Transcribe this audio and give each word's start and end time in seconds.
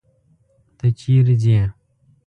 ته 0.77 0.87
چيري 0.99 1.33
ځې. 1.41 1.59